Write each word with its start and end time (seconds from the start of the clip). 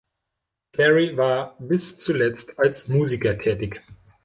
Clary 0.73 1.15
war 1.15 1.55
bis 1.59 1.95
zuletzt 1.97 2.57
als 2.57 2.87
Musiker 2.87 3.37
tätig. 3.37 3.83